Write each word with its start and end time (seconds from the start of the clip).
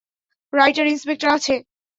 Writer, 0.53 0.85
inspector 0.87 1.29
আছে? 1.37 1.53